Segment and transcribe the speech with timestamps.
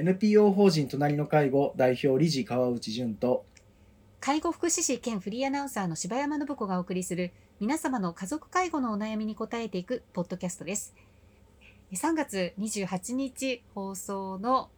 [0.00, 3.44] NPO 法人隣の介護代表理事川内淳と
[4.20, 10.94] 介護福祉士兼フリーアナウンサーの柴山信子がお送りする皆様の家族介護のお悩みに答えていくポッドキャストです。
[11.92, 14.70] 3月28日放送の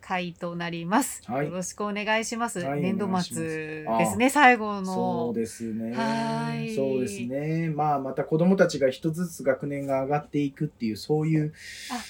[0.00, 1.20] 回となります。
[1.26, 2.60] はいよろしくお願いします。
[2.60, 4.86] はい年度末ですね、最後の。
[4.86, 11.52] そうですねはいそうですねまあまた子どもたちが一つずつ学年が上がっていくっていうそういう
[11.92, 12.00] あ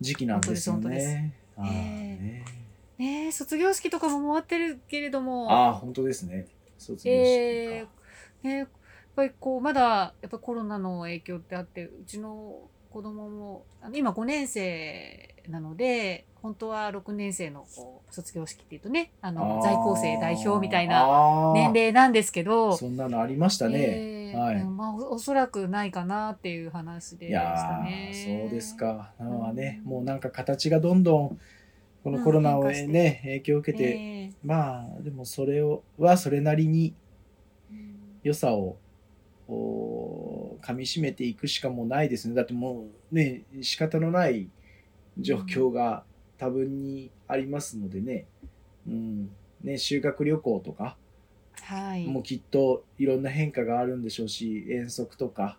[0.00, 1.41] 時期なんですよね。
[1.58, 2.44] ね。
[2.98, 5.50] ねえ卒業式とかも終わってるけれども。
[5.50, 6.46] あー本当ですね。
[6.78, 8.68] 卒業式えか、ーね、やっ
[9.14, 22.76] ぱりこうまだやっぱコロナの影響ってあってうちの子供も今5年生なので本当は6年生のこう卒業式っていうとねあの在校生代表みたいな年齢なんですけど。
[22.76, 24.56] そんなのありましたね、えーはい。
[24.56, 28.10] うんまあ、おおそらくないかなっていう話でいしたやね。
[28.12, 29.12] ーそうですか。
[29.18, 29.90] なのはね、うん。
[29.90, 31.38] もうなんか形がどんどん
[32.02, 36.94] このコロナをね、影響を受けて、えーまあでもそれをはそれなりに
[37.70, 38.76] うん良さを
[39.48, 42.34] お噛み締めていくしかもうないですね。
[42.34, 44.48] だってもうね仕方のない
[45.18, 46.04] 状況が
[46.42, 48.26] 多分にありますのでね。
[48.88, 49.30] うん、
[49.62, 50.96] ね修学旅行とか。
[51.60, 55.56] はい、もうきっといろんな変化があるんでしょうし遠足とか。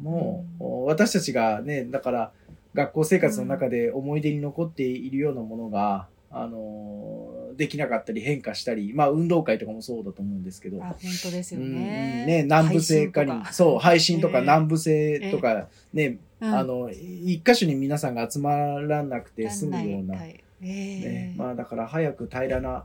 [0.00, 2.32] もう、お私たちがねだから
[2.74, 7.13] 学校生活の中で思い出に残っているようなものが、あのー
[7.56, 10.82] できなかったり変化したりまあ運動会とかもそうだと思うんですけど。
[10.82, 12.24] あ本当ですようんね。
[12.26, 16.54] ね南部製化にそう 配信とかええ南部製とか、ね、うん。
[16.54, 20.40] あの一箇所に皆さんが集まらなくて済むような、はい。
[20.62, 22.84] えねーまあ、だから早く平らな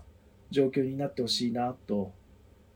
[0.52, 2.12] 状況になってほしいなと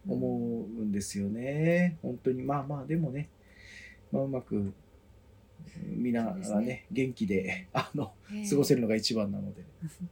[0.07, 1.97] 思うんですよね。
[2.01, 2.43] 本当に。
[2.43, 3.29] まあまあでもね、
[4.11, 4.73] まあ、うまく
[5.85, 6.85] 皆がねね。
[6.91, 9.63] 元気であのえー過ごせるのが一番なので、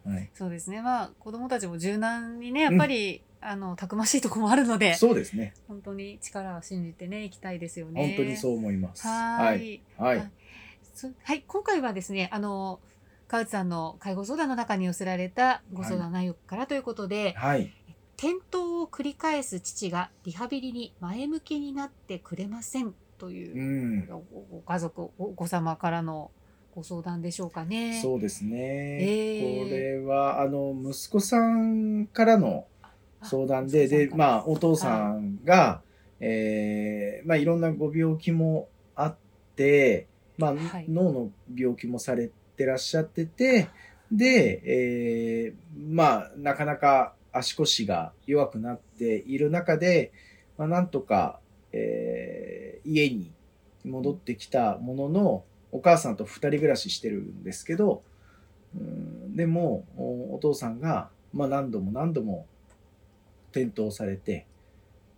[0.05, 0.81] はい、そうですね。
[0.81, 5.53] まあ子供たちも柔軟にねやっぱり、あのたくましいところもあるので そうですね。
[5.67, 8.07] 本当に力を信じてねいきたいですよね。
[8.15, 9.07] 本当にそう思います。
[9.07, 9.81] ははい。
[9.97, 10.17] はい。
[10.17, 10.31] はい
[10.93, 12.79] そはい今回はですねあの
[13.27, 17.73] 川内さんの介護相談の中に寄せられたご相談内容からということで、はい。
[18.17, 24.07] 転倒を繰り返す父がリハビリに前向きになってくれませんというう、ん。
[24.07, 26.31] ごご家族おお子様からの
[26.73, 28.01] ご相談でしょうかね。
[28.01, 28.57] そうですね、
[28.99, 29.63] えー。
[29.63, 32.65] これはあの息子さんからの
[33.21, 35.81] 相談でで、まあ、お父さんが、
[36.19, 39.15] えーまあ、いろんなご病気もあっ
[39.55, 40.07] て、
[40.39, 40.85] まあはい。
[40.89, 43.69] 脳の病気もされてらっしゃってて
[44.11, 50.11] で、えーまあ、なかなか足腰が弱くなっている中で、
[50.57, 51.39] まあ、なんとか、
[51.71, 53.31] えー家に
[53.85, 58.03] 戻ってきたもののお母さんと二人暮らししてるんですけど、
[58.75, 62.45] うんでもおお父さんが、まあ、何度も何度も
[63.51, 64.45] 転倒されて、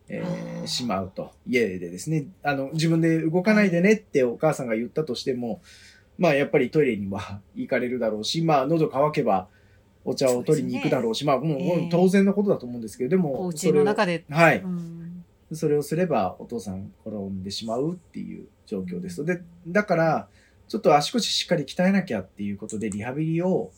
[0.08, 1.32] えーしまうと。
[1.48, 2.28] 家でですね。
[2.42, 5.62] あの自分で動かないでねってお母さんが言ったとしても
[6.18, 9.48] まあやっぱりトイレには 行かれるだろうしまあ喉乾けば
[10.06, 15.03] お茶を取りに行くだろうしまあもう当然のことだと思うんですけどでもお家の中で、はい、うん
[15.56, 19.26] それをすればお父さん転んでしまうっていう状況です。
[19.26, 20.28] で、だから、
[20.68, 23.72] ちょっと足腰しっかり鍛えなきゃっていうことで、リハビリを、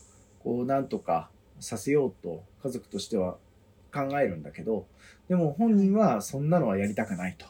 [0.43, 3.37] こう、なんとかさせようと、家族としては
[3.93, 4.85] 考えるんだけど、
[5.27, 7.45] でも本人はそんなのはやりたくないと。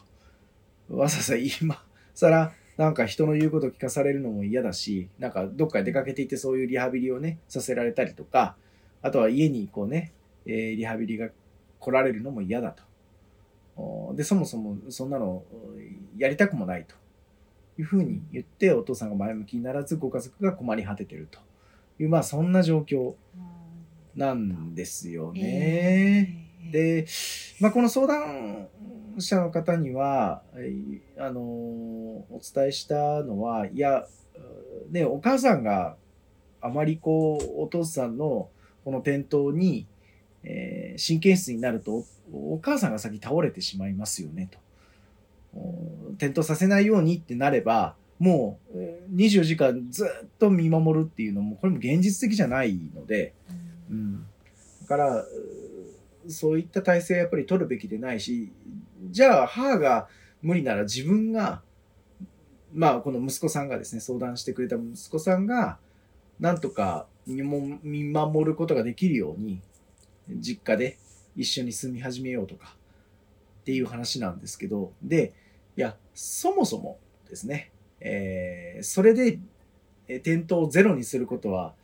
[0.94, 1.82] わざわざ今
[2.14, 8.56] 更、なんか人の言うこと聞かされるのも嫌だし、なんかどっか出かけていってそういうリハビリをね、させられたりとか、
[9.02, 10.12] あとは家にこうね、
[10.46, 11.28] えーリハビリが
[11.80, 12.82] 来られるのも嫌だと。
[13.76, 15.44] おで、そもそもそんなのお
[16.16, 16.94] やりたくもないと
[17.78, 21.38] いうふうに言って、お父さんが前向きにならず、ご家族が困り果ててると
[21.98, 23.14] いう、まあそんな状況
[24.14, 26.36] なんですよね。
[26.40, 27.06] えーで、
[27.60, 28.68] まあ、この相談
[29.18, 31.42] 者の方には、えーあのー
[32.28, 34.06] お伝えしたのは、いや、
[34.90, 35.96] ね、お母さんが
[36.60, 38.48] あまりこう、お父さんの
[38.84, 39.86] この転倒に、
[40.46, 44.58] えー神経質になると、おお母さんが先倒れてしまいますよねと。
[45.54, 53.34] お転倒させないようにってなれば、もうえー24時間ずっと見守るっていうのも、これも現実的じゃないので、
[53.90, 54.26] うん、
[54.82, 55.26] だからう
[56.28, 58.52] そういった体制はやっぱり取るべきでないし
[59.10, 60.08] じゃあ母が
[60.42, 61.62] 無理なら自分が
[62.74, 65.78] まあこの息子さんがですね相談してくれた息子さんが
[66.40, 69.60] なんとか見守ることができるように
[70.28, 70.98] 実家で
[71.36, 72.76] 一緒に住み始めようとか
[73.60, 75.32] っていう話なんですけどで
[75.76, 79.38] いやそもそもですね、えーそれで
[80.08, 81.74] えー転倒をゼロにすることは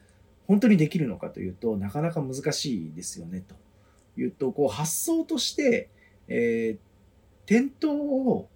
[0.46, 3.54] 本当にできるのかというと、なかなか難しいですよね、と
[4.20, 5.88] いうと、こう発想として、
[6.28, 6.78] えー
[7.44, 8.48] 転倒を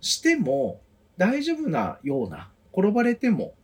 [0.00, 0.80] しても
[1.16, 3.54] 大丈夫なような、転ばれても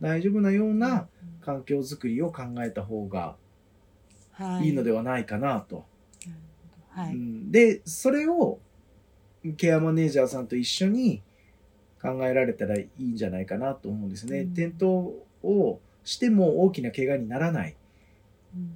[0.00, 1.08] 大丈夫なような
[1.42, 3.36] 環境づくりを考えた方が
[4.62, 5.84] いいのではないかなと。
[6.90, 7.14] はい。
[7.14, 8.58] うんで、それを
[9.56, 11.22] ケアマネージャーさんと一緒に
[12.00, 14.40] 考えられたらいいんじゃないかなと思うんですね。
[14.40, 14.86] うん転倒
[15.42, 17.74] をしても大きな怪我にならない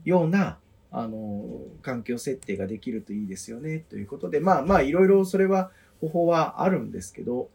[0.05, 0.59] ような
[0.91, 1.45] あの
[1.83, 5.71] 環境設定ができるといいですよねということで、まあまあいろいろそれは
[6.01, 7.51] 方法はあるんですけど、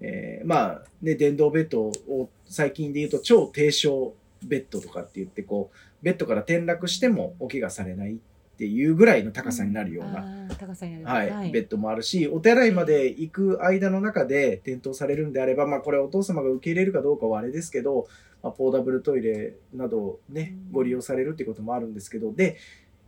[0.00, 4.12] えーまあね、電動ベッドを最近で言うと超低床
[4.42, 8.16] ベッドとかって言ってこう、ベッドから転落してもお怪我されないっ
[8.58, 10.54] ていうぐらいの高さになるような、な。
[10.56, 11.32] 高さになる。
[11.32, 18.08] はい、ベッドもあるし、お手洗いまで行く間の中で転倒されるんであれば、まあこれお父様が受け入れるかどうかはあれですけど、
[18.42, 22.56] まあ、ポーダブルトイレなどねうん、ご利用されるっていうこともあるんですけど、で、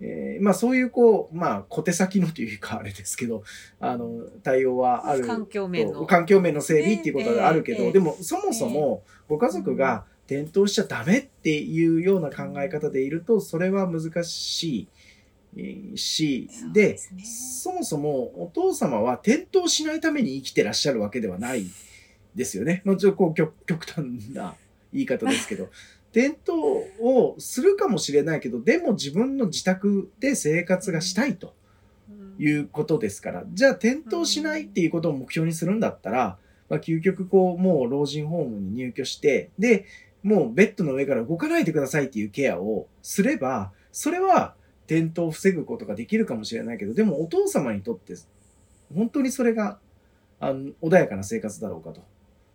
[0.00, 3.42] えーまあそういうこう、まあ小手先のというかあれですけど、
[3.80, 5.26] あの、対応はある。
[5.26, 6.06] 環境面の。
[6.06, 14.88] 環境面の整備っていうことがあるけど、ええでもそもそもご家族が転倒しちゃダメっていうような考え方でいると、それは難しい
[15.56, 21.64] えーし、でねそもそもお父様は転倒しないために生きてらっしゃるわけではない
[22.36, 22.82] ですよね。
[22.84, 24.54] もちろんこう極極端な
[24.92, 25.68] 言い方ですけど。
[26.12, 26.54] 転倒
[27.00, 31.54] をするかもしれないけど、でも自分の自宅で生活がしたいと。
[32.36, 36.38] いうことですから、じゃあ転倒しないっていうことを目標にするんだったら、
[36.70, 39.84] まあ、究極こう、もう老人ホームに入居して、で、
[40.22, 44.54] もうベッドの上から動かないでくださいっていうケアをすれば、それは
[44.86, 48.14] 転倒を防ぐことができるかもしれないけど、でもお父様にとって、
[48.94, 49.78] 本当にそれが、
[50.40, 52.02] あの、穏やかな生活だろうかと。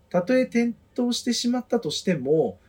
[0.10, 2.60] たとえ転倒してしまったとしても、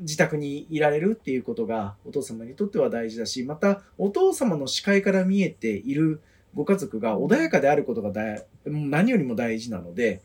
[0.00, 6.20] 自宅にいられるっていうことがお父様にとっては大事だし、またお父様の視界から見えている
[6.54, 10.22] ご家族が穏やかであることが大何よりも大事なので、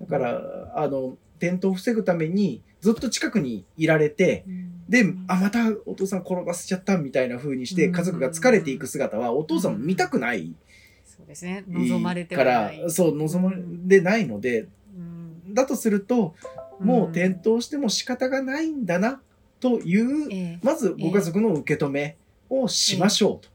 [0.00, 4.44] だから、あの、転倒を防ぐためにずっと近くにいられて、
[4.88, 7.92] で、あ、またお父さん転ばせちゃったみたいな風にしてうん。
[7.92, 10.52] 家族が疲れていく姿はお父さんも見たくない
[11.04, 11.64] そうですね。
[11.68, 12.82] 望まれてかはない。
[12.82, 13.54] ら、そう、望ま
[13.86, 15.00] れないので、う
[15.50, 15.54] ん。
[15.54, 16.34] だとすると、
[16.80, 19.22] もう転倒しても仕方がないんだな、
[19.60, 20.58] という、ええ。
[20.62, 22.16] まずご家族の受け止め
[22.50, 23.48] をしましょうと。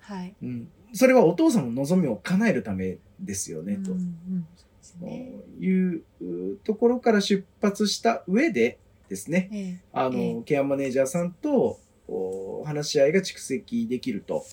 [0.00, 0.34] はい。
[0.42, 3.92] うん、それはお父さんの望みを叶えるためですよね、と。
[3.92, 4.46] うん
[5.00, 5.32] ね。
[5.58, 6.02] いう
[6.64, 8.78] ところから出発した上で
[9.08, 9.80] ですね、ええ。
[9.92, 10.42] あの、ええ。
[10.44, 11.78] ケアマネージャーさんと
[12.08, 14.44] お話し合いが蓄積できると、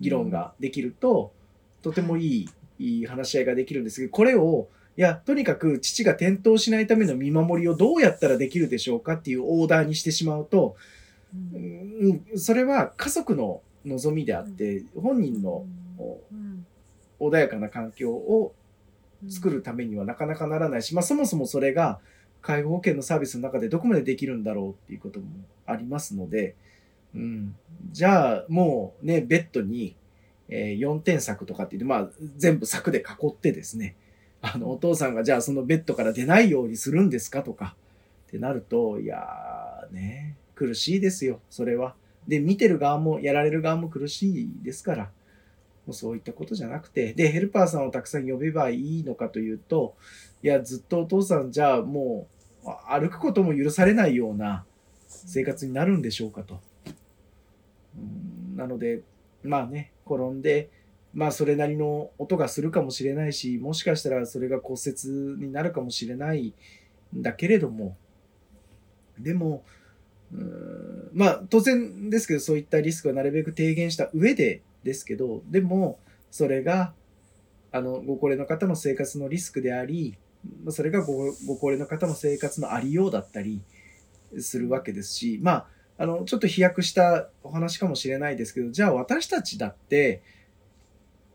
[0.00, 1.32] 議論ができると、
[1.82, 2.48] とてもいい、
[2.78, 10.76] いい話し合いができるんですけど、これを、いや、とにかく父が転倒しないための見守りをどうやったらできるでしょうかっていうオーダーにしてしまうと、
[11.54, 12.22] うん。
[12.30, 15.64] うん、それは家族の望みであって、本人の
[16.32, 16.66] うん。
[17.20, 18.54] 穏やかな環境を
[19.28, 21.98] 作るためにはなかなかならないし、まあそもそもそれが
[22.42, 25.26] 介護保険のサービスの中でどこまでできるんだろうっていうことも
[25.66, 26.54] ありますので、
[27.14, 27.56] うん、
[27.92, 29.96] じゃあもうね、ベッドに、
[30.48, 33.94] えー4点柵とかって言って、まあ全部柵で囲ってですね、
[34.42, 37.76] あのお父さんがじゃあそのベッドから出ないようにするんですかとか
[38.28, 41.94] ってなると、いやーね、苦しいですよ、それは。
[42.28, 45.10] で、見てる側も、やられる側も苦しいですから、
[45.90, 49.96] もうそういったことじゃなくて、で、ヘルパーさんをたくさん呼べばいいのかというと、
[50.40, 52.28] いや、ずっとお父さんじゃあも
[52.64, 54.64] う、歩くことも許されないような
[55.08, 56.60] 生活になるんでしょうかと。
[57.96, 59.00] うんなので、
[59.42, 60.70] まあね、転んで、
[61.12, 66.54] まあそれなりの音がするかもしれないし、もしかしたらそれが骨折になるかもしれない
[67.16, 67.96] んだけれども、
[69.18, 69.64] でも、
[71.12, 75.98] まあ当然ですけど、そういったリスクはなるべく低減した上でですけど、でも、
[76.30, 76.94] それが、
[77.72, 80.16] あの、ご高齢の方の生活のリスクであり、
[80.70, 83.62] それがごご高齢の方の生活のありようだったり
[84.38, 85.66] するわけですし、まあ、
[85.98, 90.22] あの、ちょっと飛躍したお話かもしれないですけど、じゃあ私たちだって、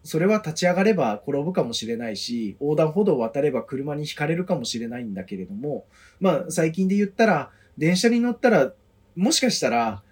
[0.04, 5.86] それは立ち上がれば転ぶかもしれないし、横断歩道を渡れば車にひかれるかもしれないんだけれども、
[6.20, 8.74] まあ最近で言ったら、電車に乗ったら、
[9.16, 10.04] もしかしたら、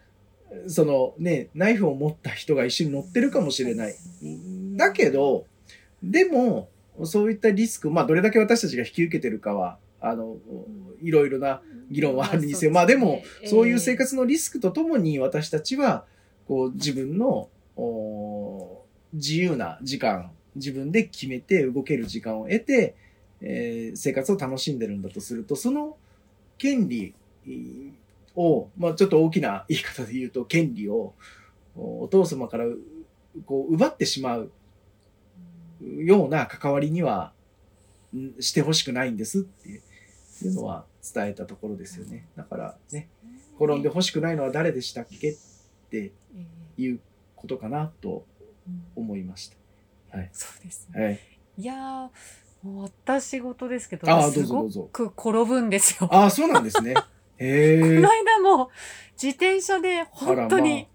[0.68, 3.96] そのね、ナイフを持った人が一緒に乗ってるかもしれない。
[4.76, 5.46] だけど、
[6.02, 6.70] でも、
[7.04, 10.38] そういったリスク、まあどれだけ私たちが引き受けてるかは、あの、
[11.02, 16.06] いろいろな議論はあるにせよ、まあでも、そういう生活のリスクとともに私たちは、
[16.48, 18.84] こう自分のお
[19.14, 22.96] 自由な時間、自分で決めて動ける時間を得て、
[23.42, 25.98] えー生活を楽しんでるんだとすると、その
[26.58, 27.14] 権利
[28.36, 31.14] を、まあちょっと大きな言い方で言うと、権利を
[31.76, 32.66] お父様から
[33.46, 34.52] こう奪ってしまう
[35.82, 37.34] ような関わりには
[38.16, 39.78] んしてほしくないんですってい
[40.48, 42.28] うのは伝えたところですよね。
[42.36, 43.10] だからね、
[43.60, 45.36] 転んでほしくないのは誰でしたっけっ
[45.90, 46.46] てえ
[46.78, 47.00] いう
[47.36, 49.50] ことかなとー思いまし
[50.12, 50.18] た。
[50.18, 50.30] はい。
[50.32, 51.04] そうですね。
[51.04, 51.20] はい。
[51.58, 52.10] いや
[52.64, 54.70] 私事ですけど、ああ、どすご。
[54.88, 56.08] く転ぶんですよ。
[56.12, 56.96] ああ、そうなんですね。
[57.38, 58.10] へえこの。
[58.10, 58.70] 間も
[59.22, 60.88] 自転車で本当に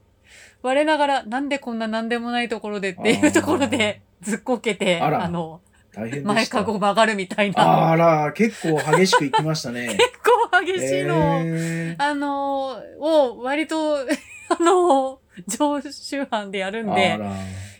[0.62, 5.61] 我ながらなんでこんな何でもないところでっていうところでずっこけて、あの、
[6.25, 6.47] 前。
[6.47, 9.88] かご曲がるみたいな、あら、結構激しく行きましたね。
[9.97, 9.99] 結
[10.50, 13.99] 構激しいのを、へーあの、を割と、
[14.50, 17.33] あの、常習犯でやるんあで、ら。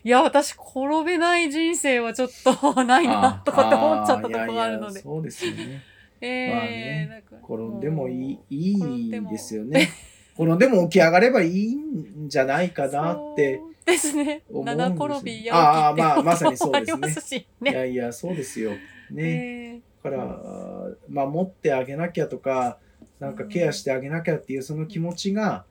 [0.05, 4.93] いや、私転べない人生はちょっと ないな、とかって思っちゃったところがあるので。
[4.93, 5.83] いやいやそうですよね。
[6.21, 9.89] えまあね転んでもいい、いいでもですよね。
[10.35, 13.61] 転んでも起き上がればいいんじゃないかなって。
[13.85, 14.43] ですね。
[14.51, 17.73] 七転びやああまあまさにそうあですねりますしいね。
[17.73, 18.73] やいや、そうですよ。
[19.11, 19.77] ね。
[19.77, 22.79] えだから、守ってあげなきゃとか、
[23.19, 25.65] なんかケアしてあげなきゃっていうその気持ちが、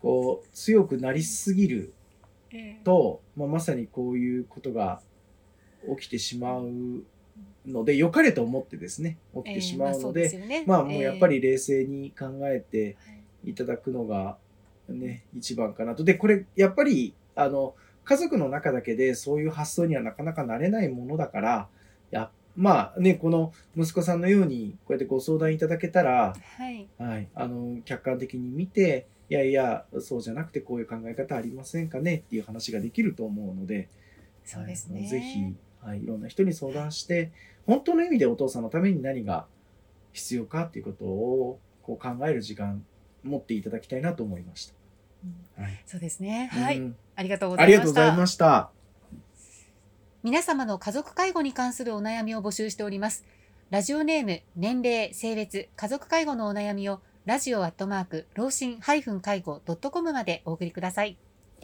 [0.00, 1.92] こう、強くなりすぎる
[2.84, 5.02] と、まあ、まさにこういうことが
[5.98, 6.70] 起きてしまう
[7.66, 12.96] ので、良かれと思ってですね、起きてしまうので、えーまあねまあもうやっぱえり冷静に考えて
[13.44, 14.36] いただくのが
[14.88, 16.04] ね、一番かなと。
[16.04, 17.74] で、これやっぱり、あの、
[18.04, 21.68] 家族の中だけでそういう発想にはなかなかなれないものだから、
[22.10, 26.88] やまあね、この息子さんのようにこうやってご相談いただけたら、ーはい。
[26.98, 33.88] はい、あの、客観的に見て、いやいや、そうじゃなくてこういう考え方ありませんかねっていう話ができると思うので、
[34.44, 35.00] そうですね。
[35.00, 37.32] はいぜひ、はい、いろんな人に相談して、
[37.66, 39.46] 本当の意味でお父さんのために何が
[40.12, 42.84] 必要かっていうことをこう考える時間
[43.22, 44.72] 持っていただきたいなと思いまし
[45.24, 45.62] うんた。
[45.62, 45.82] はい。
[45.86, 46.48] そうですね。
[46.52, 46.78] はい。
[46.78, 48.16] うんありがとうござあいましたりがとうござい。
[48.16, 48.70] ました。
[50.22, 53.24] 皆様の家族介護に関するお悩みを募集しております。
[53.70, 59.02] ラジオネーム、年齢、性別、家族介護のお悩みをラジオアットマーク、老人介
[59.42, 61.18] 護 .com までお送りください。